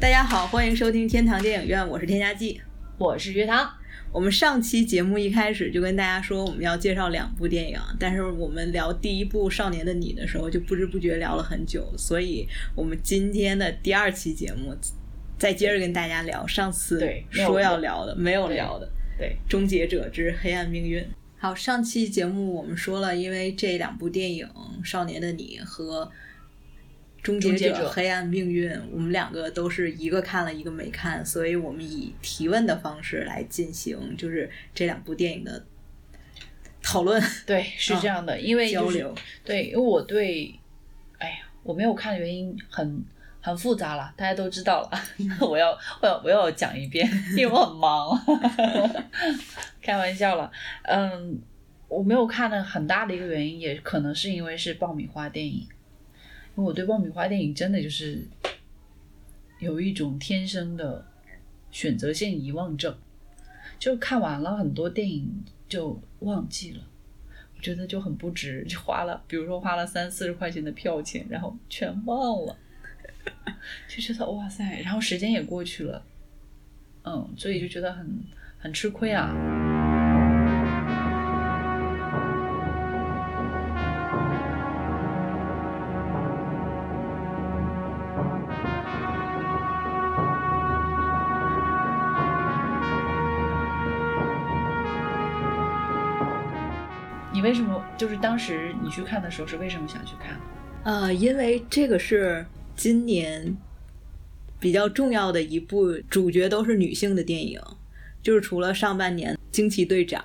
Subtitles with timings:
[0.00, 2.58] 大家好，欢迎收听天堂电影院，我是添加剂。
[2.96, 3.70] 我是学堂。
[4.10, 14.74] 我们上期节目一开始就跟大家说我们要介绍两部电影，但是我们聊第一部《少年的你》的时候就不知不觉聊了很久，所以我们今天的第二期节目
[15.38, 21.02] 再接着跟大家聊上次说要聊的没有聊的对，《终结者之黑暗命运》。
[21.36, 24.48] 好，上期节目我们说了，因为这两部电影
[24.82, 26.06] 《少年的你》和
[27.22, 35.64] 《终结者黑暗命运》，我们两个都是一个看了，一个没看，所以我们以提问的方式来进行，就是这两部电影的
[36.82, 39.14] 讨论 对，是这样的，因为、就是、交流。
[39.44, 40.58] 对，因为我对，
[41.18, 43.04] 哎呀，我没有看的原因很
[43.42, 44.90] 很复杂了，大家都知道了。
[45.46, 48.18] 我要我要我要讲一遍，因为我很忙。
[49.82, 50.50] 开玩笑了，
[50.84, 51.40] 嗯，
[51.88, 55.79] 我没有看的很大的一个原因，也可能是因为是爆米花电影，因
[56.62, 58.26] 我对爆米花电影真的就是
[59.58, 61.06] 有一种天生的
[61.70, 62.96] 选择性遗忘症，
[63.78, 66.86] 就看完了很多电影就忘记了。
[67.56, 72.56] 我觉得就很不值，就花了，比如说花了三四十块钱的票钱，然后全忘了，
[73.86, 76.02] 就觉得哇塞，然后时间也过去了，
[77.04, 78.20] 嗯，所以就觉得很
[78.58, 79.79] 很吃亏啊。
[98.00, 100.40] 就是当时你去看的时候是为什么想去看？
[100.84, 103.54] 呃，因为这个是今年
[104.58, 107.60] 比较重要的一部主角都是女性的电影，
[108.22, 110.24] 就是除了上半年《惊奇队长》，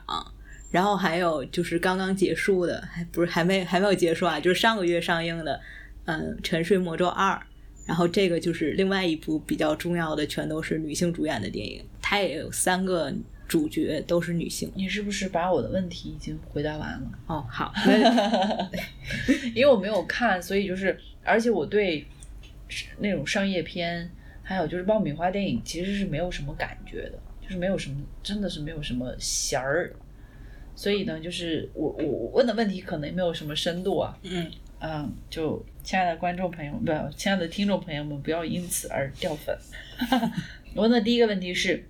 [0.72, 5.60] 然后还有就是刚刚结束的，还不是还没还没有结束啊，就是上个月上映的，
[6.06, 7.34] 嗯，《沉睡魔咒二》，
[7.86, 13.14] 然后这个就是另外一部比较重要的，全都是女性主演的电影，它也有三个
[13.48, 14.72] 主角都是女性。
[14.76, 17.12] 你是不是把我的问题已经回答完了？
[17.28, 18.70] 哦，好，那
[19.54, 22.06] 因为我没有看，所以就是，而且我对
[23.00, 24.10] 那种商业片，
[24.44, 29.94] 还有就是爆米花电影，其实是没有什么感觉的，就是没有什么，真的是没有什么弦儿。
[30.76, 34.52] 所以呢，就是我我我问的问题可能也没有什么深度啊，嗯，
[34.82, 39.58] 嗯，就亲爱的观众朋友们，不，亲爱的听众朋友们，不要因此而掉粉。
[40.76, 41.82] 我问的第一个问题是，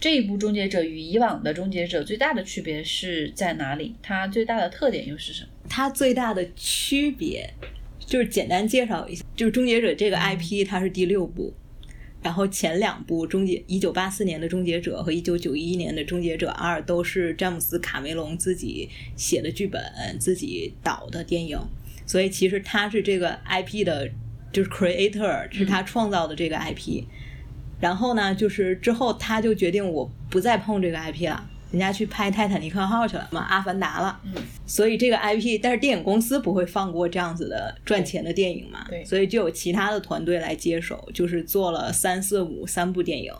[0.00, 3.94] 这一部《终结者》与以往的《终结者》最大的区别是在哪里？
[4.00, 5.50] 它最大的特点又是什么？
[5.68, 7.52] 它最大的区别
[7.98, 11.52] 就是简单介绍一下，就是《终结者》这个 IP 它是第六部，
[12.22, 19.82] 然后前两部《终结》一九八四年的《终结者》和一九九一年的《终结者二》都是詹姆斯卡梅隆自己写的剧本、
[20.20, 21.58] 自己导的电影，
[22.06, 24.08] 所以其实他是这个 IP 的，
[24.52, 27.02] 就是 creator 是他创造的这个 IP。
[27.80, 34.20] 然后呢，就是之后他就决定我不再碰这个 IP 了，人家去拍《泰坦尼克号》去了嘛，《阿凡达》了。
[34.24, 34.32] 嗯，
[34.66, 43.32] 所以这个 IP，但是电影公司不会放过这样子的赚钱的电影嘛，对所以就有其他的团队来接手，就是做了三四五三部电影。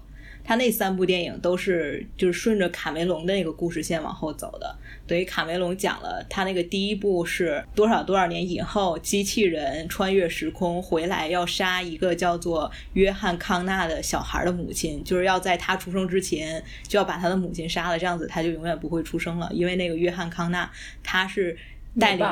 [0.48, 4.74] 他那三部电影都是就是顺着卡梅隆的那个故事线往后走的，
[5.06, 20.70] 等于卡梅隆讲了他那个第一部是多少多少年以后，机器人穿越时空回来要杀一个叫做约翰康纳的小孩的母亲，就是要在他出生之前就要把他的母亲杀了，这样子他就永远不会出生了，因为那个约翰康纳
[21.02, 21.54] 他是
[22.00, 22.26] 带领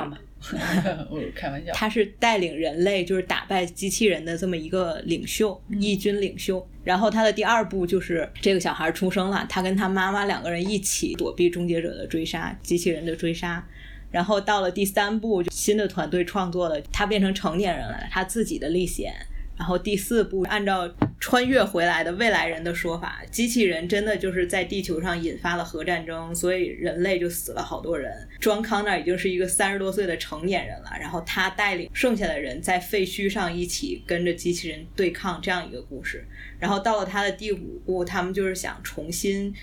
[1.10, 1.72] 我开玩笑。
[1.72, 6.66] 他是带领人类就是打败机器人的这么一个领袖，义军领袖。
[6.84, 13.66] 然后他的第二部就是这个小孩出生了，他跟他妈妈两个人一起躲避终结者的追杀，机器人的追杀。
[14.10, 19.12] 然后到了第三部，就新的团队创作了，他变成成年人了，他自己的历险。
[19.56, 28.12] 然后第四部，按照穿越回来的未来人的说法，机器人真的就是在地球上引发了核战争，所以人类就死了好多人。
[28.38, 36.24] 庄康那已经是一个三十多岁的成年人了，然后他带领剩下的人在废墟上一起跟着机器人对抗这样一个故事。
[36.58, 39.54] 然后到了他的第五部，他们就是想重新。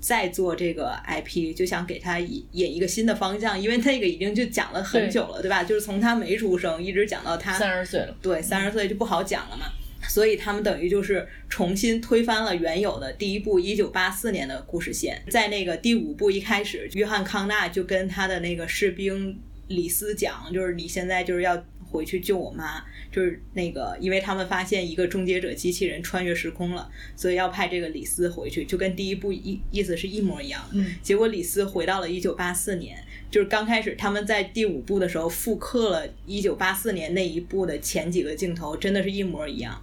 [0.00, 5.62] 再做这个 IP，就想给他引引一个新的方向，因为那个已经就讲了很久了，对吧？
[5.62, 9.66] 就是从他没出生一直讲到他三十岁了，对，三十岁就不好讲了嘛。
[10.08, 19.38] 所以他们等于就是重新推翻了原有的第一部一九八四年的故事线，在那个第五部一开始，约翰康纳就跟他的那个士兵
[19.68, 30.62] 李斯讲，就是你现在就是要回去救我妈，就是那个，因为他们发现一个终结者机器人穿越时空了，所以要派这个李斯回去，就跟第一部意意思是一模一样。
[30.72, 32.96] 嗯，结果李斯回到了一九八四年，
[33.30, 39.82] 就是刚开始他们在第五部的时候复刻了一九八四年那一部的前几个镜头，真的是一模一样。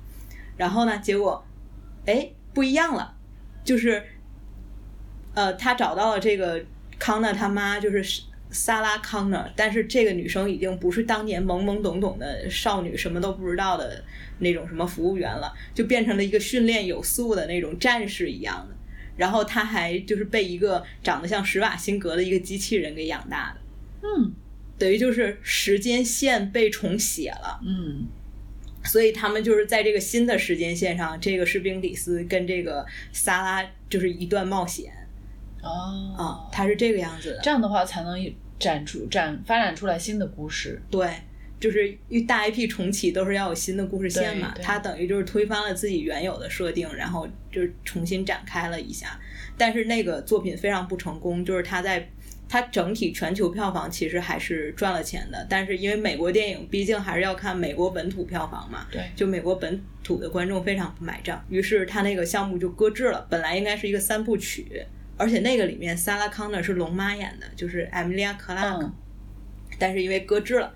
[0.56, 1.46] 然后呢，结果
[2.06, 3.16] 哎不一样了，
[3.64, 4.02] 就是
[5.34, 6.64] 呃他找到了这个
[6.98, 14.04] 康纳他妈就是萨拉康纳，但是这个女生已经不是当年懵懵懂懂的少女，什么都不知道的
[14.40, 18.76] 那种什么服务员了，就变成了一个训练有素的那种战士一样的。
[19.16, 24.34] 然后她还就是被一个长得像施瓦辛格的一个机器人给养大的，嗯
[24.78, 27.60] 等于就是时间线被重写了。
[27.66, 28.06] 嗯
[28.84, 34.94] 所以他们就是在这个新的时间线上，这个士兵李斯跟这个萨拉就是一段冒险
[35.68, 37.40] 哦啊，它是这个样子的。
[37.44, 38.18] 这样的话才能
[38.60, 40.82] 展出展发展出来新的故事。
[40.90, 41.10] 对，
[41.60, 41.98] 就是
[42.28, 49.20] 大 IP 重启都是要有新的故事线嘛它等于就是推翻了自己原有的设定，然后就是重新展开了一下。
[49.58, 52.10] 但是那个作品非常不成功，就是它在
[52.50, 63.28] 它整体全球票房其实还是赚了钱的，但是因为美国电影毕竟还是要看美国本土票房嘛，对，就美国本土的观众非常不买账，于是他那个项目就搁置了。
[63.30, 64.86] 本来应该是一个三部曲，
[65.18, 68.94] 而且那个里面萨拉康纳是龙妈演的，就是艾米莉亚·克拉克，嗯
[69.80, 70.74] 但是因为搁置了。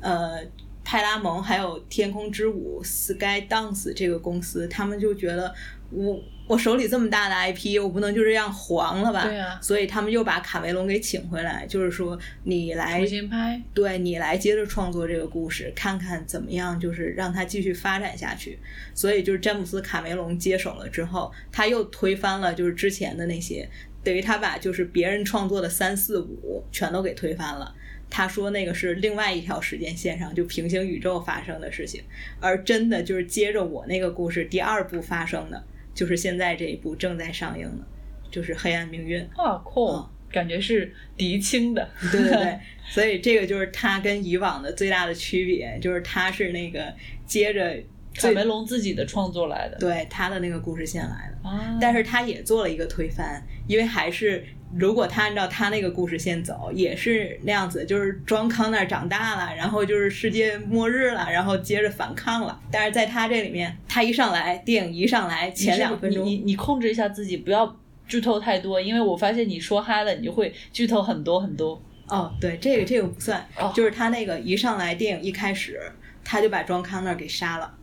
[0.00, 0.44] 呃，
[0.92, 5.54] 派拉蒙还有天空之舞 Sky Dance 这个公司，他们就觉得
[5.88, 9.24] 我我手里这么大的 IP，我不能就这样黄了吧？
[9.24, 13.58] 对啊所以他们又把卡梅隆给请回来，就是说你来重新拍。
[13.72, 18.58] 对你来接着创作这个故事，看看怎么样，就是让它继续发展下去。
[18.92, 23.66] 所以就是詹姆斯卡梅隆接手了之后，他又推翻了就是之前的那些，
[24.04, 27.74] 等于他把就是别人创作的三四五全都给推翻了。
[28.14, 32.02] 他说那个是另外一条时间线上就平行宇宙发生的事情，
[32.40, 35.64] 而真的就是接着我那个故事第二部发生的，
[35.94, 37.86] 就是现在这一部正在上映的，
[38.30, 39.26] 就是《黑暗命运》。
[39.42, 41.88] 啊，酷，嗯感觉是狄青的。
[42.10, 46.94] 对对对， 所以这个就是他跟以往的最大的区别，就是他是那个
[47.26, 47.82] 接着
[48.14, 49.78] 卡梅隆自己的创作来的。
[49.78, 54.44] 对他的那个故事线来的，啊，但是他也做了一个推翻，因为还是
[54.74, 62.60] 如果他按照他那个故事线走，也是那样子，就是庄康那儿长大了，然后就是世界末日了，然后接着反抗了。
[62.70, 67.76] 但是在他这里面，他一上来，电影一上来前两分钟，你你你控制一下自己，不要
[68.06, 71.80] 剧透太多，因为我发现你说嗨了，你就会剧透很多很多。
[72.08, 75.80] 哦，对，这个这个不算，哦就是他那个一上来，电影一开始
[76.24, 77.74] 他就把庄康那儿给杀了。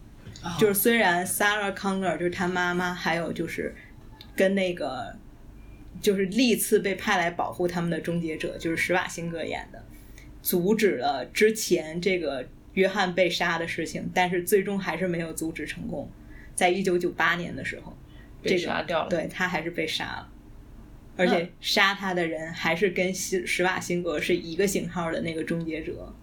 [0.41, 3.75] 啊就是虽然 Sarah Connor 就是他妈妈，还有就是
[4.35, 5.15] 跟那个
[6.01, 9.83] 就是历次被派来保护他们的终结者，就是施瓦辛格演的，
[10.41, 16.09] 阻止了之前这个约翰被杀的事情，但是最终还是没有阻止成功。
[16.55, 17.97] 在一九九八年的时候，
[18.41, 19.09] 被这个杀掉了。
[19.09, 20.29] 对他还是被杀了，
[21.17, 26.13] 而且杀他的人还是跟施施瓦辛格是一个型号的那个终结者。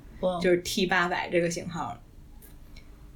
[0.43, 2.02] 就是 T 八百这个型号。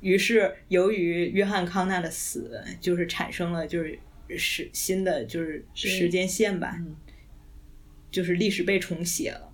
[0.00, 3.98] 于是，由于约翰康纳的死，就是产生了就是
[4.38, 6.97] 时新的就是是时间线吧，嗯
[8.11, 9.49] 就是历史被重写了。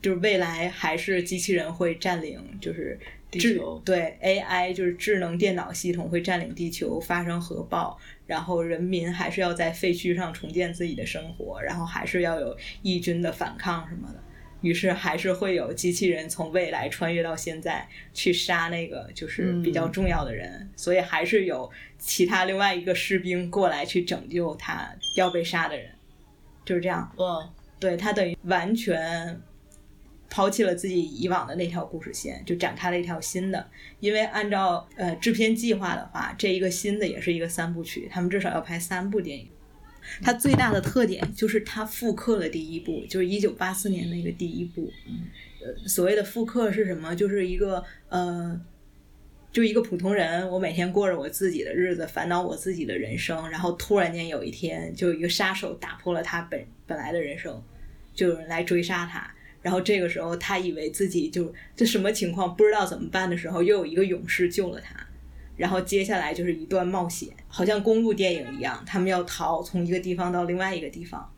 [0.00, 2.98] 就是未来还是机器人会占领，就是
[3.30, 7.96] 智地球对 AI 就是智能电脑系统会占领地球，发生核爆，
[8.26, 14.20] 然后人民还是要在废墟上重建自己的生活，然后还是要有义军的反抗什么的。
[14.62, 25.90] 于是还是会有机器人从未来穿越到现在去杀那个就是比较重要的人，所以还是有其他另外一个士兵过来去拯救他要被杀的人，
[26.64, 27.12] 就是这样。
[27.16, 29.40] 哇，对他等于完全
[30.30, 33.68] 抛弃了自己以往的那条故事线，就展开了一条新的。
[34.00, 39.48] 因为按照呃制片计划的话，这一个新的也是一个三部曲，他们至少要拍三部电影。
[40.20, 44.90] 它最大的特点就是它复刻了第一部，就是一九八四年那个第一部。
[45.64, 47.14] 呃，所谓的复刻是什么？
[47.14, 48.60] 就是一个呃，
[49.52, 57.62] 就一个普通人，我每天过着我自己的日子，烦恼我自己的人生，然后突然间有一天，就一个杀手打破了他本本来的人生，
[58.14, 59.32] 就有人来追杀他。
[59.60, 65.06] 然后这个时候，他以为自己就这什么情况不知道怎么办的时候，又有一个勇士救了他。
[65.56, 71.32] 然后接下来就是一段冒险，好像公路电影一样，他们要逃从一个地方到另外一个地方。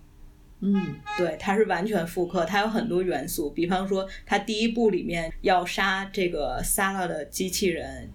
[0.61, 8.09] 嗯对，它是完全复刻，它有很多元素，比方说，它第一部里面要杀这个萨拉的机器人，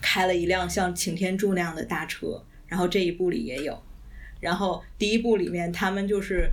[0.00, 3.82] 开了一辆像擎天柱那样的大车，然后这一部里也有。
[4.40, 6.48] 然后第一部里面，他们就是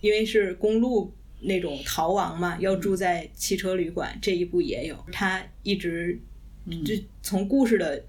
[0.00, 4.96] 因为是公路那种逃亡嘛，要住在汽车旅馆，这一部也有。
[5.12, 6.20] 他一直嗯
[6.84, 8.02] 就从故事的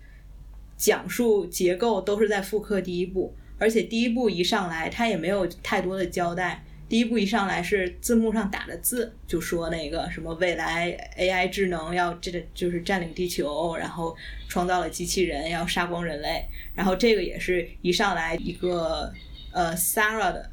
[0.78, 14.16] 讲述结构都是在复刻第一部，而且第一部一上来，他也没有太多的交代，第一部一上来是字幕上打的字，就说那个什么未来 AI 智能要这个就是占领地球，然后
[14.48, 19.12] 创造了机器人要杀光人类，然后这个也是一上来一个
[19.52, 20.50] 呃 Sarah 的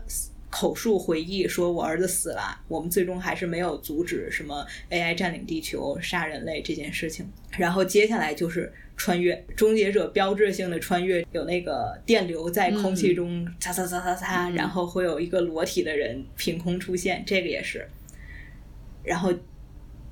[0.59, 8.73] 口述回忆，说我儿子死了，我们最终还是没有阻止什么 AI 占领地球杀人类这件事情，然后接下来就是。
[8.99, 17.87] 穿越终结者标志性的穿越，有那个电流在空气中擦擦擦擦擦，然后会有一个裸体的人凭空出现，这个也是。
[19.05, 19.31] 然后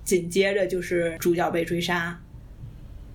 [0.05, 2.21] 紧接着就是主角被追杀，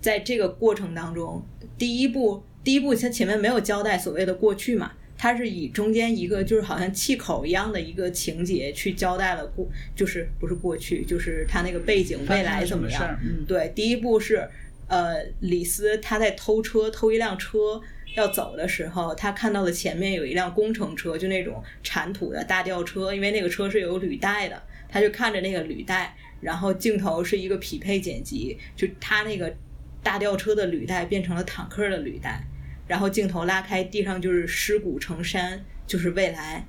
[0.02, 1.40] 在这个过程当中，
[1.78, 13.20] 第一部第一部它前面没有交代所谓的过去嘛，它是以中间一个就是好像气口一样的一个情节去交代了过，就是不是过去，就是它那个背景未来怎么样？
[13.48, 14.50] 对，第一部是。
[14.92, 17.80] 呃，李斯他在偷车，偷一辆车
[18.16, 24.60] 要走的时候，他看到了前面有一辆工程车，就那种铲土的大吊车，因为那个车是有履带的，
[24.90, 29.56] 他就看着那个履带，然后镜头是一个匹配剪辑，就他那个
[30.02, 32.42] 大吊车的履带变成了坦克的履带，
[32.90, 36.66] 然后镜头拉开，地上就是尸骨成山，就是未来，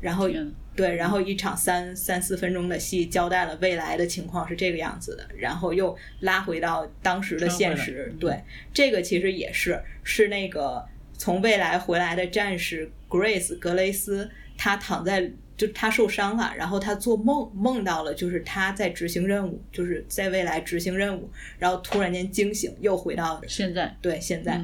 [0.00, 0.30] 然后。
[0.76, 8.14] 对，然后一场三三四分钟的戏交代了未来的情况是这个样子的，然后又拉回到当时的现实。
[8.20, 8.40] 对，
[8.72, 21.28] 这个其实也是是那个从未来回来的战士 Grace 格雷斯，他躺在就他受伤了，然后他做梦梦到了就是他在执行任务，就是在未来执行任务，
[21.58, 23.96] 然后突然间惊醒，又回到现在。
[24.00, 24.62] 对，现在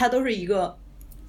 [0.00, 0.78] 他都是一个。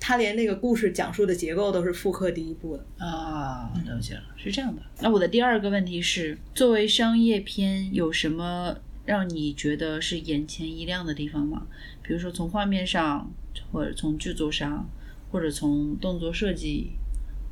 [0.03, 4.81] 它连那个故事讲述的结构都是复刻第一部的啊，了解了，是这样的。
[4.99, 8.75] 那我的第二个问题是，作为商业片，有什么
[9.05, 11.67] 让你觉得是眼前一亮的地方吗？
[12.01, 13.31] 比如说从画面上，
[13.71, 14.89] 或者从制作上，
[15.31, 16.93] 或者从动作设计，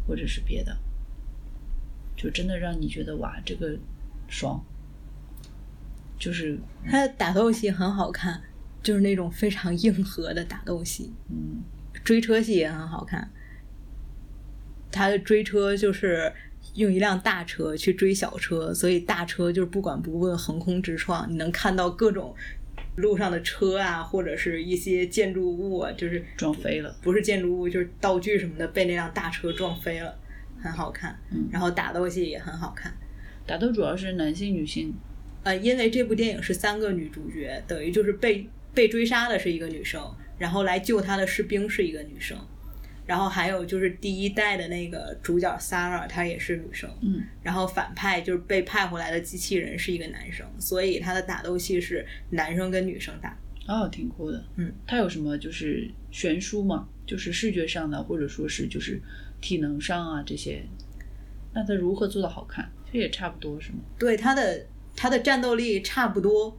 [0.07, 0.75] 或者是别的，
[2.17, 3.77] 就真的让你觉得哇，这个
[4.27, 4.59] 爽。
[6.17, 6.59] 就是
[6.89, 8.41] 他的打斗戏很好看，
[8.81, 11.62] 就是那种非常硬核的打斗戏，嗯。
[12.03, 13.29] 追车戏也很好看，
[14.89, 16.31] 他的追车就是
[16.75, 22.33] 用一辆大车去追小车，所以大车就是不管不问横空直撞，你能看到各种
[22.95, 30.17] 路上的车啊，或者是一些建筑物啊，就是撞飞了，不是建筑物就是道具什么的被那辆大车撞飞了，
[30.62, 31.19] 很好看。
[31.31, 32.91] 嗯，然后打斗戏也很好看，
[33.45, 34.93] 打斗主要是男性女性，
[35.43, 38.48] 呃，因为这部电影是三个女主角，等于就是被
[38.79, 40.01] 被追杀的是一个女生。
[40.38, 42.38] 然后来救她的士兵是一个女生，
[43.05, 46.89] 然后还有就是第一代的那个主角 Sarah，她也是女生。
[47.01, 53.38] 嗯，然后反派就是被派回来的机器人是一个男生，所以他的打斗戏是男生跟女生打。
[53.67, 54.41] 哦，挺酷的。
[54.55, 56.88] 嗯，他有什么就是悬殊吗？
[57.05, 59.01] 就是视觉上的，或者说是就是
[59.41, 60.63] 体能上啊这些？
[61.53, 62.71] 那他如何做的好看？
[62.93, 63.79] 这也差不多是吗？
[64.00, 66.57] 对，他的他的战斗力差不多。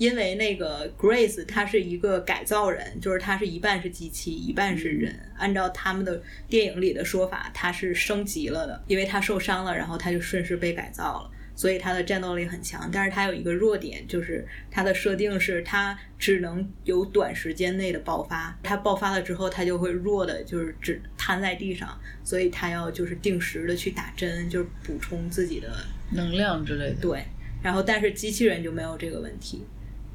[0.00, 5.14] 因为那个 Grace 她是一个改造人，就是她是一半是机器，一半是人。
[5.36, 12.88] 按照他们的电影里的说法，她是升级了的，因为她受伤了，然后她就顺势被改造了，所以她的战斗力很强。
[12.90, 25.68] 但是她有一个弱点，就是她的设定是她只能有短时间内的爆发，她爆发了之后，她就会弱的，就是只瘫在地上，所以她要就是定时的去打针，就是补充自己的
[26.10, 26.96] 能量之类的。
[27.02, 27.22] 对，
[27.62, 29.62] 然后但是机器人就没有这个问题。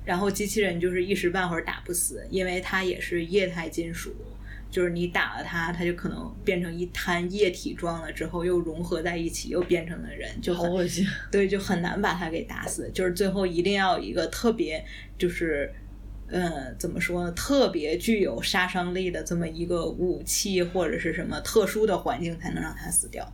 [0.05, 4.15] 然后机器人就是一时半会儿打不死，因为它也是液态金属，
[4.69, 11.05] 就是你打了它，它就可能变成一滩液体状了，之后又融合在一起，又变成了人，就好恶心。
[11.31, 14.85] 对，就很难把它给打死，就是最后一定要有一个特别，
[15.17, 15.73] 就是，
[16.27, 17.31] 嗯，怎么说呢？
[17.31, 23.27] 特别具有杀伤力的这么一个武器或者是什么特殊的环境，才能让它死掉。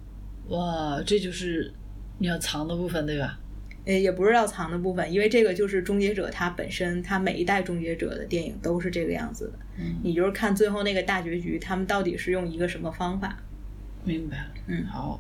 [0.48, 1.74] 哇，这就是
[2.20, 3.40] 你要藏的部分，对吧？
[3.86, 9.60] 呃，也不是要藏的部分，因为这个就是终结者它本身，它每一代终结者的电影都是这个样子的。
[9.80, 13.38] 嗯，你就是看最后那个大结局，他们到底是用一个什么方法？
[14.04, 14.52] 明白了。
[14.68, 15.20] 嗯，好，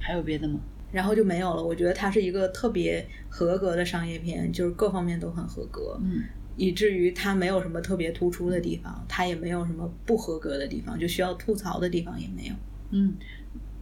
[0.00, 0.58] 还有别的吗？
[0.90, 1.62] 然后就没有了。
[1.62, 6.00] 我觉得它是一个特别合格的商业片，就是各方面都很合格。
[6.02, 6.24] 嗯，
[6.56, 12.54] 以至于它没有什么特别突出的地方，它也没有什么不合格的地方，就需要吐槽的地方也没有。
[12.90, 13.14] 嗯，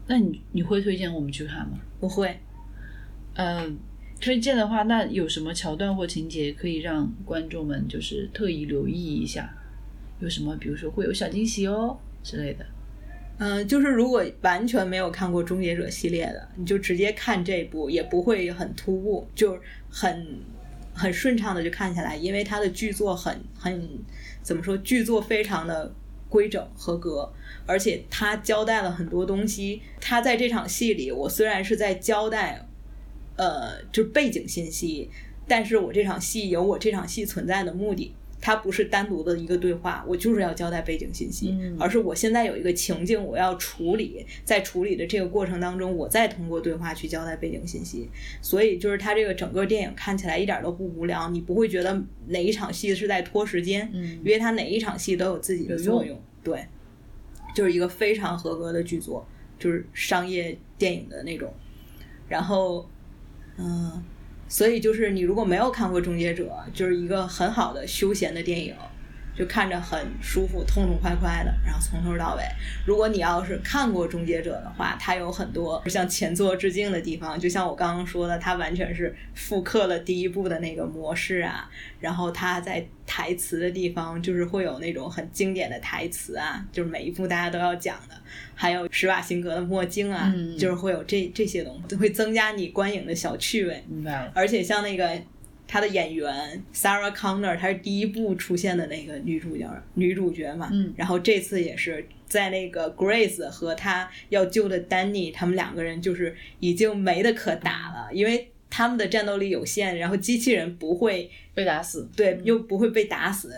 [0.07, 1.79] 那你你会推荐我们去看吗？
[2.01, 2.39] 不会。
[3.37, 3.79] 嗯，
[4.21, 9.55] 推荐的话，那有什么桥段或情节可以让观众们就是特意留意一下？
[10.21, 12.65] 有什么，比如说会有小惊喜哦之类的？
[13.39, 19.59] 嗯，就是如果完全没有看过《终结者》系列的，你就直接看这部，也不会很突兀，就
[19.91, 20.27] 很
[20.95, 23.87] 很顺畅的就看下来，因为它的剧作很很
[24.41, 25.95] 怎么说，剧作非常的
[26.31, 27.31] 规整合格，
[27.67, 29.83] 而且他交代了很多东西。
[30.01, 32.67] 他在这场戏里，我虽然是在交代，
[33.37, 35.11] 呃，就是背景信息，
[35.47, 38.13] 但是我这场戏有我这场戏存在的目的。
[38.39, 48.09] 它不是单独的一个对话，我就是要交代背景信息，嗯而是我现在有一个情境我要处理，在处理的这个过程当中，我再通过对话去交代背景信息。
[48.43, 56.21] 所以就是它这个整个电影看起来一点都不无聊，你不会觉得哪一场戏是在拖时间，嗯因为它哪一场戏都有自己的作用。
[56.45, 56.67] 对，
[57.55, 59.27] 就是一个非常合格的剧作，
[59.59, 61.53] 就是商业电影的那种。
[62.29, 62.89] 然后，
[63.59, 64.03] 嗯、
[64.49, 66.45] 所以就是你如果没有看过《终结者》，
[66.77, 68.75] 就是一个很好的休闲的电影，
[69.37, 72.43] 就看着很舒服、痛痛快快的，然后从头到尾。
[72.87, 81.71] 如果你要是看过《终结者》的话，它有很多向前作致敬的地方，就像我刚刚说的，它完全是复刻了第一部的那个模式啊。
[82.01, 88.15] 然后它在台词的地方，就是会有那种很经典的台词啊，就是每一部大家都要讲的。
[88.55, 93.85] 还有施瓦辛格的墨镜啊，嗯就是会有这这些东西，会增加你观影的小趣味。
[93.87, 94.33] 明白了。
[94.35, 95.11] 而且像那个
[95.67, 113.55] 她的演员 Sarah Connor，她是第一部出现的那个女主角女主角嘛，嗯然后这次也是在那个 Grace 和她要救的 Danny，他们两个人就是已经没得可打了，因为他们的战斗力有限，然后机器人不会被打死，对，又不会被打死。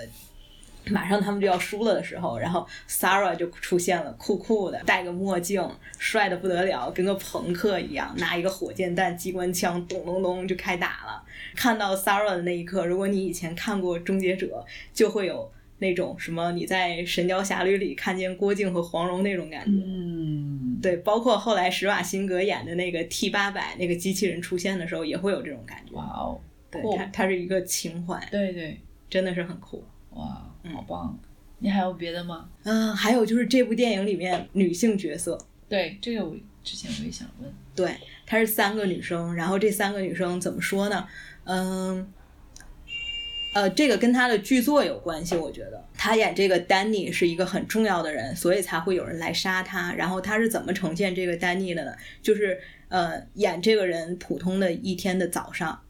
[0.91, 5.63] 马上他们就要输了的时候，然后 Sarah 就出现了，酷酷的，戴个墨镜，
[5.99, 11.23] 帅的不得了，跟个朋克一样，拿一个火箭弹、机关枪，咚咚咚就开打了。
[11.55, 19.73] 看到 Sarah 的那一刻，如果你以前看过《终结者》，就会有那种什么你在《神雕侠侣》里看见郭靖和黄蓉那种感觉。
[19.73, 25.95] 嗯，对，包括后来施瓦辛格演的那个 T 八百那个机器人出现的时候，也会有这种感觉。
[25.95, 26.41] 哇哦，
[26.71, 29.85] 对，它它是一个情怀，对对，真的是很酷。
[30.11, 31.19] 哇，嗯好棒！
[31.61, 32.49] 你还有别的吗？
[32.65, 35.37] 嗯，还有就是这部电影里面女性角色，
[35.69, 41.07] 对，这个我之前我也想问，对，她是三个女生，然后这三个女生怎么说呢？
[41.49, 42.13] 嗯，
[43.55, 49.93] 呃，这个跟他的剧作有关系，我觉得他演这个丹尼是一个很重要的人，所以才会有人来杀他。
[49.95, 51.93] 然后他是怎么呈现这个丹尼的呢？
[52.21, 55.81] 就是呃，演这个人普通的一天的早上。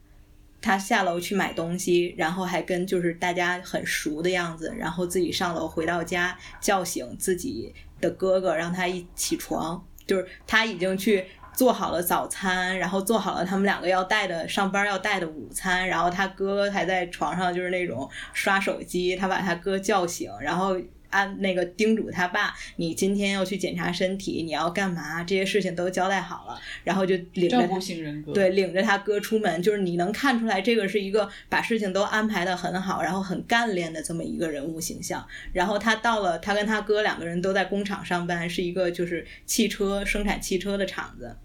[0.61, 9.85] 他下楼去买东西，然后还跟就是大家很熟的样子，然后自己上楼回到家，叫醒自己的哥哥，让他一起床。
[10.05, 11.23] 就是他已经去
[11.59, 20.79] 做好了早餐，然后做好了他们两个要带的上班要带的午餐，然后他哥还在床上就是那种刷手机，他把他哥叫醒，然后。
[21.11, 25.23] 按那个叮嘱他爸，你今天要去检查身体，你要干嘛？
[25.23, 35.27] 这些事情都交代好了，然后就领着他型人格，对，领着他哥出门，就是你能看出来，这个是一个把事情都安排的很好，然后很干练的这么一个人物形象。
[35.51, 41.35] 然后他到了，他跟他哥两个人都在工厂上班，是一个就是汽车生产汽车的厂子。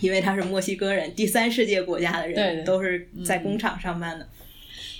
[0.00, 4.28] 因为他是墨西哥人，第三世界国家的人对对都是在工厂上班的。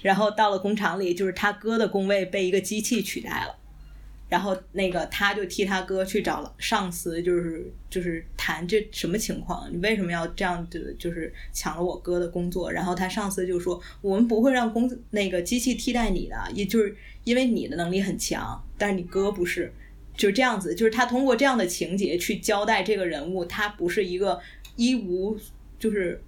[0.02, 3.56] 然后到了工厂里，就是他哥的工位被一个机器取代了。
[4.26, 12.72] 然后那个他就替他哥去找了上司，就是就是谈这什么情况，你为什么要这样子，就是抢了我哥的工作？
[12.72, 19.72] 然后他上司就说，我们不会让工那个机器替代你的，也就是因为你的能力很强，但是你哥不是，
[20.16, 24.40] 就这样子，就是他通过这样的情节去交代这个人物，他不是一个
[24.76, 25.38] 一无
[25.78, 26.20] 就是。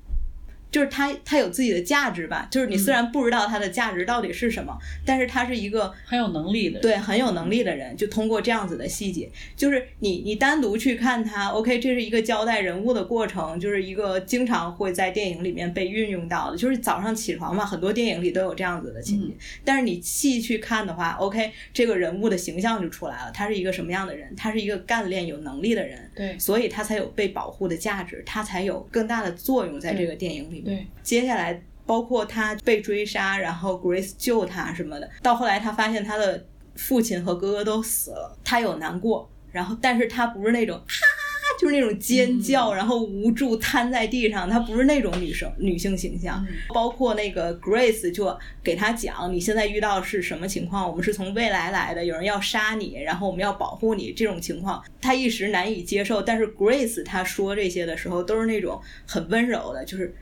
[0.70, 2.46] 就是他，他有自己的价值吧。
[2.50, 19.34] 就是你虽然不知道他的价值到底是什么，但是他是一个很有能力的人，对很有能力的人，就通过这样子的细节，就是你你单独去看他，OK，这是一个交代人物的过程，就是一个经常会在电影里面被运用到的，就是早上起床嘛，很多电影里都有这样子的情节。
[19.64, 24.34] 但是你细去看的话，OK，这个人物的形象就出来了，他是一个什么样的人？
[24.36, 30.76] 他是一个干练有能力的人，对所以他才有被保护的价值，他才有更大的作用在这个电影里面。
[30.76, 40.94] 对，接下来包括他被追杀，然后 Grace 救他什么的，到后来他发现他的父亲和哥哥都死了，他有难过，然后但是他不是那种哈，
[41.60, 46.44] 就是那种尖叫，然后无助瘫在地上，他不是那种女生女性形象。
[46.74, 50.86] 包括那个 Grace 就给他讲，你现在遇到是什么情况？
[50.86, 56.20] 我们是从未来来的，有人要杀你，然后我们要保护你，这种情况他一时难以接受。
[56.20, 60.12] 但是 Grace 他说这些的时候都是那种很温柔的，就是。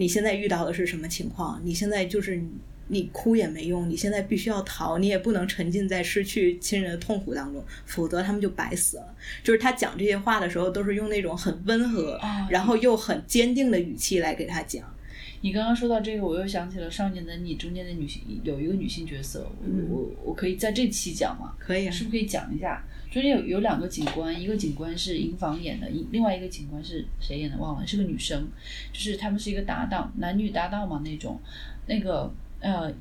[0.00, 1.60] 你现在遇到的是什么情况？
[1.62, 2.48] 你现在就是你
[2.88, 9.14] 你哭也没用，你现在必须要逃，你也不能沉浸在失去亲人的痛苦当中，否则他们就白死了。
[9.44, 14.82] 就是他讲这些话的时候，都是用那种很温和，啊然后又很坚定的语气来给他讲。
[15.42, 21.52] 你刚刚说到这个，我又想起了《少年的你》中间的女性有一个女性角色，我我我可以在这期讲吗？
[21.58, 22.82] 可以啊是不是可以讲一下？
[23.10, 28.48] 中间有有两个警官，一个警官是尹昉演的，一另外一个警官是谁演的忘了，是个女生，
[28.92, 31.40] 就是他们是一个搭档，男女搭档嘛那种。
[31.86, 32.92] 那个呃，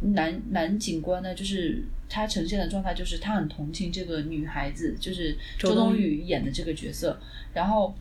[0.00, 7.18] 男男警官呢，就是他呈现的状态就是他很同情这个女孩子，就是周冬雨演的这个角色，
[7.52, 7.92] 然后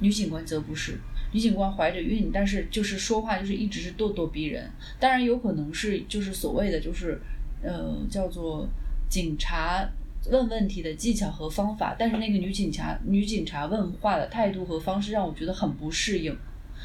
[0.00, 0.98] 女警官则不是。
[1.32, 4.68] 女警官怀着孕，但是就是说话就是一直是咄咄逼人。
[4.98, 7.20] 当然有可能是就是所谓的就是
[7.62, 8.68] 呃叫做
[9.08, 9.88] 警察
[10.30, 16.36] 问问题的技巧和方法，但是那个女警察女警察问话的态度和方式让我觉得很不适应。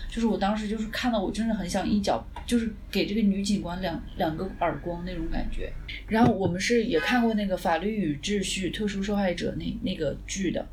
[0.09, 5.71] 就是我当时就是看到我真的很想一脚就是给这个女警官两两个耳光那种感觉。
[6.07, 10.65] 然后我们是也看过那个《法律与秩序：特殊受害者那》那个剧的，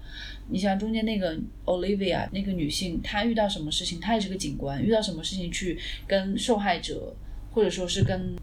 [0.49, 7.15] 你像中间那个 Olivia 那个女性，她遇到什么事情，她也是个警官，遇到什么事情去跟受害者
[7.53, 8.35] 或者说是跟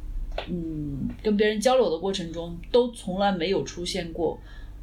[0.50, 4.40] 嗯跟别人交流的过程中，都从来没有出现过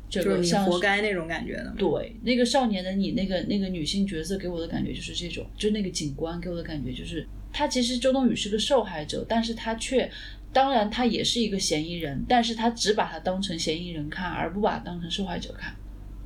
[0.09, 1.75] 这个像活该那种感觉的。
[1.79, 10.11] 对，那个少年的你，那个那个女性角色给我的感觉就是这种，就那个警官给我的感觉就是，他其实周冬雨是个受害者，但是他却，
[10.53, 15.75] 当然他也是一个嫌疑人，但是他只把他当成嫌疑人看，而不把他当成受害者看。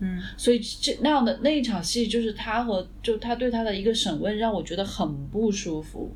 [0.01, 6.15] 嗯，所以这那样的那一场戏，就是他和就他对他的一个审问，让我觉得很不舒服。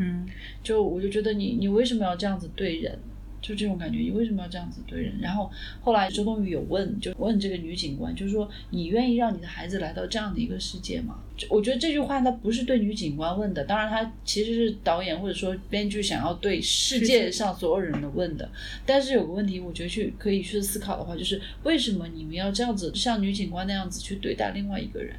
[0.00, 0.26] 嗯，
[0.62, 2.98] 就我就觉得你你为什么要这样子对人？
[3.42, 5.14] 就这种感觉，你为什么要这样子对人？
[5.18, 11.18] 然后后来周冬雨有问，就问这个女警官，就是说你愿意让你的孩子来到这样的一个世界吗？
[11.38, 18.46] 就我觉得这句话他不是对女警官问的，当然他其实是导演或者说编剧想要对世界上所有人的问的。
[18.84, 25.16] 但是有个问题，我觉得去可以去思考的话，就是为什么你们要这样子像女警官那样子去对待另外一个人？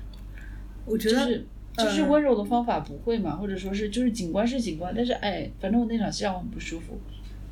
[0.86, 1.46] 我觉得就是
[1.78, 7.00] 就是嗯温柔的方法不会嘛，或者说是就是景观是景观，但是哎，反正我那场戏让我很不舒服。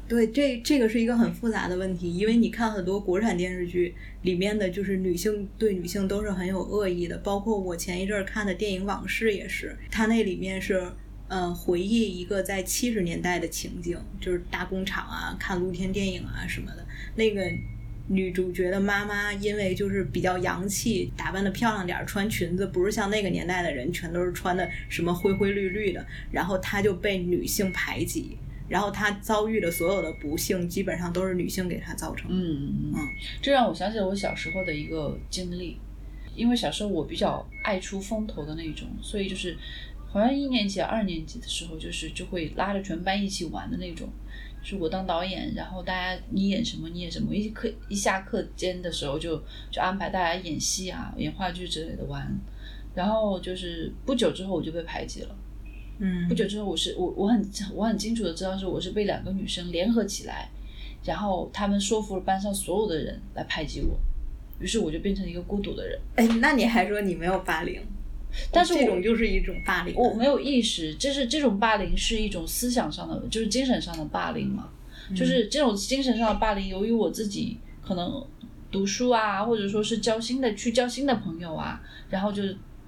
[0.07, 10.91] 对，这这个是一个很复杂的问题，因为你看很多国产电视剧里面的就是女性对女性都是很有恶意的，包括我前一阵儿看的电影《往事》也是，它那里面是
[11.27, 17.41] 呃回忆一个在七十年代的情景，就是大工厂啊，看露天电影啊什么的，那个。
[18.11, 28.35] 女主角的妈妈因为就是比较洋气，打扮的漂亮点儿，穿裙子不是像那个年代的人全都是穿的什么灰灰绿绿的，然后她就被女性排挤，
[28.67, 32.35] 然后她遭遇的所有的不幸，基本上都是女性给她造成的。
[32.35, 33.07] 嗯嗯，
[33.43, 35.77] 这让我想起了我小时候的一个经历，
[36.35, 39.55] 因为小时候我比较爱出风头的那种，所以就是
[40.07, 44.09] 好像一年级、二年级的时候，就是就会拉着全班一起玩的那种。
[44.61, 49.41] 是我当导演，然后大家你演什么你演什么，一课一下课间的时候就
[49.71, 52.27] 就安排大家演戏啊、演话剧之类的玩，
[52.93, 55.35] 然后就是不久之后我就被排挤了。
[55.99, 60.49] 嗯不久之后，我是我我很我很清楚的知道是我是被两个女生联合起来，
[61.03, 63.97] 然后他们说服了班上所有的人来排挤我，
[64.59, 65.99] 于是我就变成了一个孤独的人。
[66.15, 67.81] 哎，那你还说你没有霸凌？
[68.51, 69.93] 但是我这种就是一种霸凌。
[69.95, 74.69] 我没有意识，就是这种霸凌是一种思想上的，就是精神上的霸凌嘛。
[75.15, 78.23] 就是这种精神上的霸凌，由于我自己可能
[78.71, 82.43] 读书啊，或者说是交新的去交新的朋友啊，然后就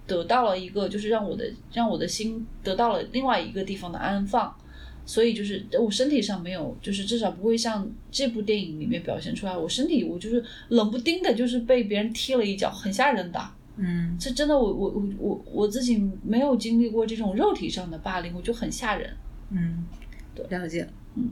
[0.06, 4.56] 得到了一个，就是让我的让我的心得到了另外一个地方的安放。
[5.04, 13.42] 所以就是我身体上没有，就是至少不会像这部电影里面表现出来，我身体我就是冷不丁的，就是被别人踢了一脚，很吓人的。
[13.78, 19.16] 嗯这真的我我我我我自己没有经历过这种肉体上的霸凌，我就很吓人。
[19.50, 19.86] 嗯，
[20.50, 20.88] 了解。
[21.16, 21.30] 嗯，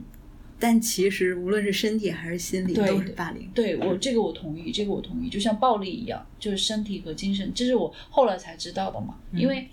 [0.58, 3.48] 但其实无论是身体还是心理对都是霸凌。
[3.54, 9.16] 对我这个我同意，这个我同意，就像暴力一样，就是身体和精神，这是我后来才知道的嘛。
[9.32, 9.68] 因为，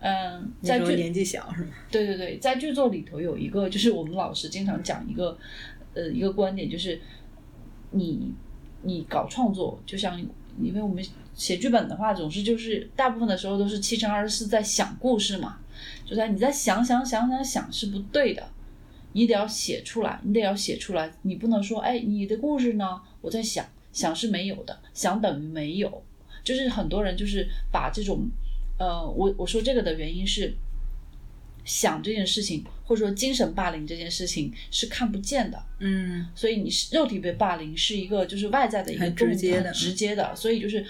[0.00, 1.70] 嗯、在剧年纪小是吗？
[1.90, 5.38] 对对对，在剧作里头有一个，就是我们老师经常讲一个，
[5.94, 7.00] 呃，一个观点，就是
[7.92, 8.32] 你
[8.82, 10.20] 你搞创作，就像
[10.60, 11.02] 因为我们
[11.36, 15.58] 写剧本的话，总是就是大部分的时候都是七乘二十四在想故事嘛，
[16.04, 18.48] 就在你在想想想想想是不对的，
[19.12, 26.02] 你得要写出来，你得要写出来，你不能说哎你的故事呢，我在想想是没有的，想等于没有，
[26.42, 28.26] 就是很多人就是把这种，
[28.78, 30.54] 呃，我我说这个的原因是。
[31.68, 40.86] 想这件事情，或者说精神霸凌这件事情是看不见的，嗯所以你是肉体被霸凌是一个就是外在的一个直接的直接的，所以就是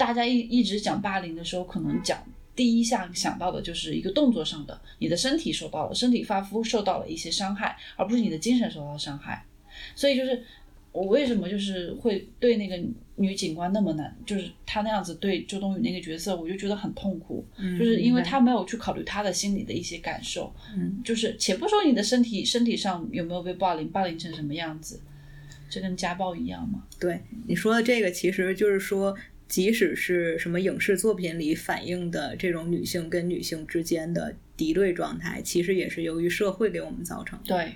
[0.00, 9.44] 大家一一直讲霸凌的时候，可能讲第一下想到的就是一个动作上的，你的身体受到了身体发肤受到了一些伤害，而不是你的精神受到了伤害，
[9.94, 10.42] 所以就是
[10.90, 12.82] 我为什么就是会对那个
[13.16, 24.98] 女警官那么难，就是她那样子对周冬雨那个角色，我就觉得很痛苦，嗯就是因为她没有去考虑她的心理的一些感受，嗯，就是且不说你的身体身体上有没有被霸凌，霸凌成什么样子，
[25.68, 26.84] 这跟家暴一样嘛。
[26.98, 29.16] 对你说的这个，其实就是说，
[29.50, 37.46] 即使是什么影视作品里反映的这种女性跟女性之间的敌对状态，其实也是由于社会给我们造成的。
[37.46, 37.74] 对，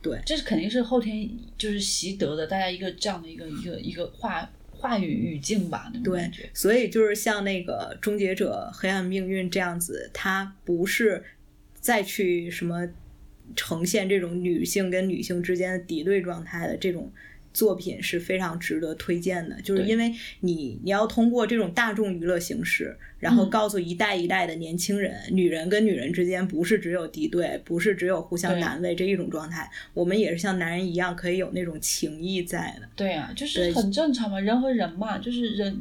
[0.00, 11.24] 对这是肯定是后天就是习得的，大家一个这样的一个一个一个话话语语境吧，那种对感觉。，所以就是像那个《终结者：黑暗命运》这样子，它不是
[11.80, 12.88] 再去什么
[13.56, 17.12] 呈现这种女性跟女性之间的敌对状态的这种
[17.56, 32.86] 作品是非常值得推荐的，就是因为你你要通过这种大众娱乐形式，然后嗯告诉一代一代的年轻人，女人跟女人之间不是只有敌对，不是只有互相难为这一种状态，我们也是像男人一样可以有那种情谊在的。
[32.94, 35.80] 对啊，就是很正常嘛，人和人嘛，就是人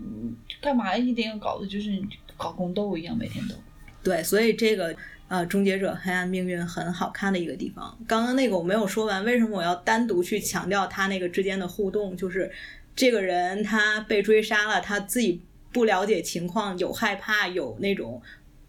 [0.61, 2.01] 干嘛一定要搞的就是
[2.37, 3.55] 搞宫斗一样，每天都。
[4.01, 4.95] 对，所以这个
[5.27, 7.97] 呃，《终结者：黑暗命运》很好看的一个地方。
[8.07, 12.15] 刚刚那个我没有说完，为什么我要单独去强调他那个之间的互动？
[12.15, 12.51] 就是
[12.95, 15.41] 这个人他被追杀了，他自己
[15.73, 18.21] 不了解情况，有害怕，有那种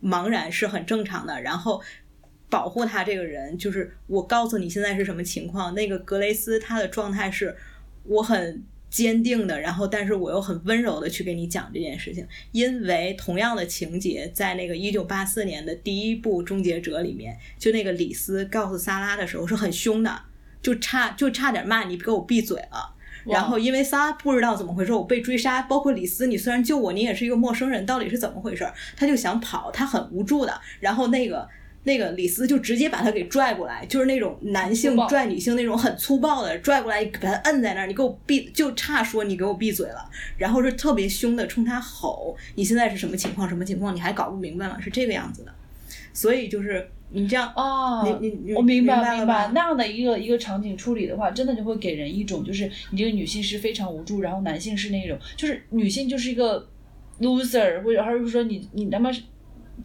[0.02, 1.42] 茫然是很正常的。
[1.42, 1.82] 然后
[2.48, 5.74] 保护他这个人，就是我告诉你现在是什么情况。
[5.74, 7.56] 那个格雷斯他的状态是，
[8.04, 8.64] 我很。
[8.88, 20.22] 坚定的，然后但是我又很温柔的去给你讲这件事情，因为同样的情节在那个一九八四年的第一部《终结者》里面，就那个李斯告诉萨拉的时候是很凶的，
[20.62, 22.94] 就差就差点骂你给我闭嘴了。
[23.24, 28.64] 然后因为萨拉不知道怎么回事，我被追杀，包括李斯，你虽然救我，你也是一个陌生人，到底是怎么回事？
[28.96, 30.60] 他就想跑，他很无助的。
[30.78, 31.48] 然后那个
[31.86, 40.10] 那个李斯就直接把他给拽过来，就是那种男性拽女性那种很粗暴的拽过来，把他摁在那儿，你给我闭，就差说你给我闭嘴了。
[40.36, 43.48] 然后是特别凶的冲他吼：“你现在是什么情况？
[43.48, 43.94] 什么情况？
[43.94, 45.54] 你还搞不明白吗？”是这个样子的。
[46.12, 56.68] 所以就是你这样，哦，你你你我明白明白那样的一个一个场景处理的话，真的就会给人一种就是你这个女性是非常无助，然后男性是那种就是女性就是一个
[57.20, 59.22] loser，或者还是说你你他妈是。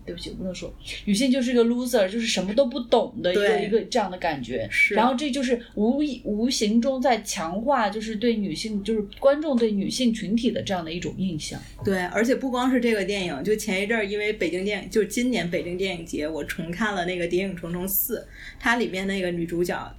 [0.05, 0.73] 对不起，我不能说，
[1.05, 4.67] 女性就是一个 loser，就是什么都不懂的一个一个这样的感觉。
[4.71, 11.59] 是然后这就是无意无形中在强化，就是对女性，就是观众对女性群体的这样的一种印象。
[11.83, 18.19] 对，而且不光是这个电影，就前一阵儿，因为北京电影，就是今年北京电影节，我重看了那个《谍影重重四》，
[18.59, 19.95] 它里面那个女主角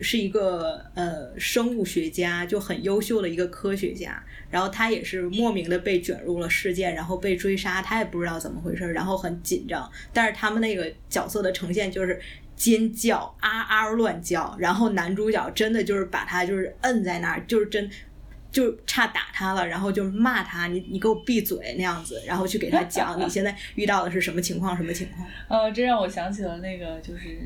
[0.00, 12.20] 是一个呃生物学家，就很优秀的一个科学家，然后他也是莫名的被卷入了事件，然后被追杀，他也不知道怎么回事，然后很紧张，但是他们那个角色的呈现就是。
[12.58, 17.88] 尖叫啊啊乱叫，然后男主角真的就是把他就是摁在那儿，就是真
[18.50, 25.24] 就差打他了，然后就骂他，你你给我闭嘴那样子，然后去给他讲你现在遇到的是什么情况，什么情况。
[25.46, 27.38] 呃，这让我想起了那个就是。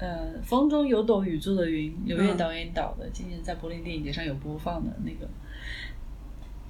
[0.00, 5.30] 呃，风中有朵雨做的云，刘烨嗯导演导的，今年在柏林电影节上有播放的那个。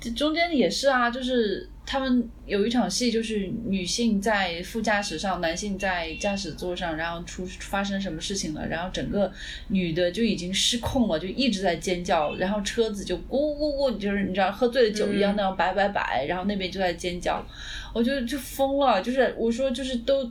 [0.01, 9.31] 这中间也是啊，就是他们有一场戏，就是女性在副驾驶上，男性在驾驶座上，然后出发生什么事情了，然后整个
[9.69, 17.47] 女的就已经失控了，就一直在尖叫，然后车子就咕咕咕，就是你知道喝醉了酒一样嗯那样摆摆摆，然后那边就在尖叫，
[17.95, 20.29] 我就就疯了，就是我说就是都。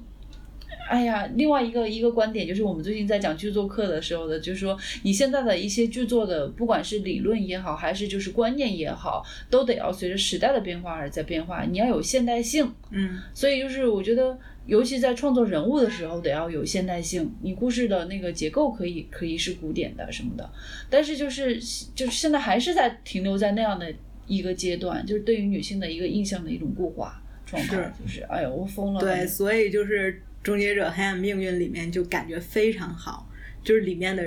[0.89, 11.63] 哎呀，另外一个一个观点就是我们最近在讲剧作课的时候的，就是说你现在的一些剧作的，不管是理论也好，还是就是观念也好，都得要随着时代的变化而在变化。
[11.63, 17.31] 你要有现代性，嗯，所以就是我觉得，尤其在创作人物的时候，得要有现代性。
[17.43, 20.49] 你故事的那个结构可以可以是古典的什么的，
[20.89, 21.59] 但是就是
[21.93, 23.93] 就是现在还是在停留在那样的
[24.25, 28.99] 一个阶段，就是对于女性的一个印象的一种固化状态，就是哎呦我疯了。
[28.99, 33.29] 对，所以就是《终结者：黑暗命运》里面就感觉非常好，
[33.63, 34.25] 就是里面的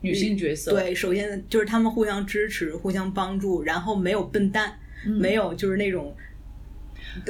[0.00, 6.14] 女性角色，对，首先就是他们互相支持、互相帮助，然后没有笨蛋，嗯没有就是那种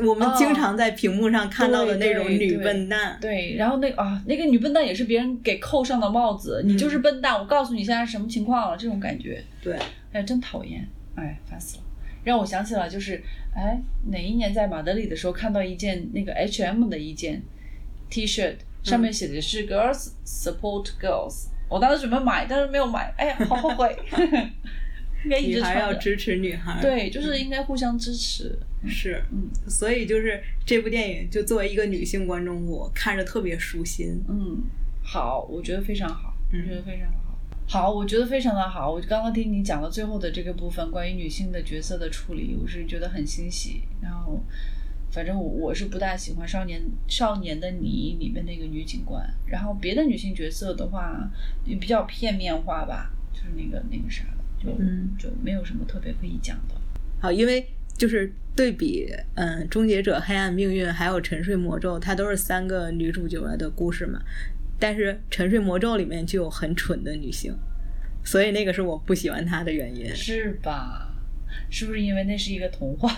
[0.07, 3.19] 我们哦经常在屏幕上看到的那种女对对对笨蛋。
[3.21, 9.77] 对，然后那啊，那个女笨蛋也是别人给扣上的帽子，你就是笨蛋，我告诉你现在什么情况了，这种感觉，对，
[10.13, 11.83] 哎，真讨厌，哎，烦死了。
[12.25, 13.21] 让我想起了，就是
[13.53, 17.43] 哎，哪一年在马德里的时候看到一件那个 H&M 的一件
[18.13, 23.97] T 恤，上面写的是 Girls Support Girls，、我当时准备买，但是没有买，哎呀，好后悔，
[25.25, 25.81] 应该一女直穿着。
[25.81, 26.79] 孩要支持女孩。
[26.83, 28.59] 对，就是应该互相支持。
[28.87, 34.23] 是，嗯所以就是这部电影，就作为一个女性观众，我看着特别舒心。
[34.29, 34.63] 嗯，
[35.03, 37.19] 好，我觉得非常好，我嗯觉得非常好。
[37.67, 38.93] 好，我觉得非常的好。
[38.93, 43.83] 我刚刚听你讲到最后的这个部分，关于女性的角色的处理，我是觉得很欣喜。
[44.03, 44.39] 然后，
[45.13, 49.23] 反正我我是不大喜欢《少年少年的你》里面那个女警官。
[49.47, 51.31] 然后别的女性角色的话，
[51.67, 56.75] 也比较片面化吧，就是那个那个啥的，就、嗯就没有什么特别可以讲的。
[57.21, 64.19] 好，因为就是对比，嗯，《终结者》《黑暗命运》还有《沉睡魔咒》，它都是三个女主角的故事嘛。
[64.79, 67.55] 但是《沉睡魔咒》里面就有很蠢的女性，
[68.25, 70.07] 所以那个是我不喜欢她的原因。
[70.17, 71.15] 是吧？
[71.71, 73.15] 是不是因为那是一个童话？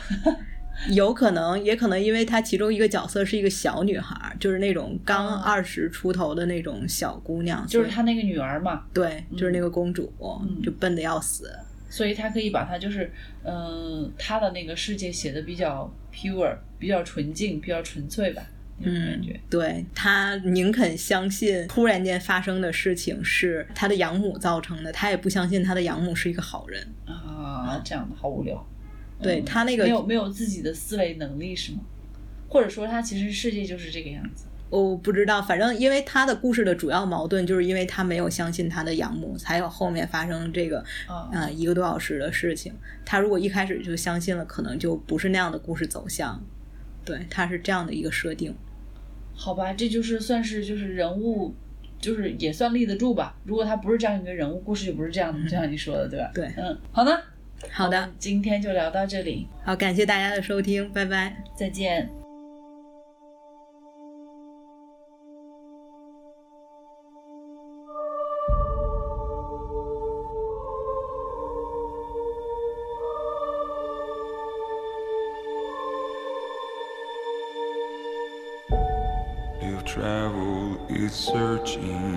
[0.91, 11.51] 有可能，也可能因为她其中一个角色是一个小女孩，就是那种刚哦二十出头的那种小姑娘，就是她那个女儿嘛，对，就是那个公主，嗯就笨的要死。
[11.89, 13.13] 所以她可以把她就是，
[13.45, 18.43] 嗯、她的那个世界写的比较 pure，比较纯净，比较纯粹吧，
[18.79, 19.31] 那种感觉。
[19.33, 26.85] 嗯，对她宁肯相信突然间发生的事情是她的养母造成的，她也不相信她的养母是一个好人。
[27.07, 28.67] 啊，这样的好无聊。
[29.23, 31.79] 对他那个没有没有自己的思维能力是吗？
[32.49, 34.47] 或者说他其实世界就是这个样子。
[34.71, 42.73] 我不知道，反正因为他的故事的主要矛盾就是因为他没有相信他的养母，才有后面发生这个啊、呃一个多小时的事情。
[43.05, 46.43] 他如果一开始就相信了，可能就不是那样的故事走向。
[47.05, 48.53] 对，他是这样的一个设定。
[49.37, 51.55] 好吧，这就是算是就是人物，
[52.01, 53.37] 就是也算立得住吧。
[53.45, 56.31] 如果他不是这样一个人物，故事就不是这样的，就像你说的，对吧？
[56.35, 57.23] 对嗯，好的，
[57.73, 61.37] 好的，，今天就聊到这里，好，感谢大家的收听，拜拜。
[61.55, 62.09] 再见。
[79.85, 82.14] Travel is searching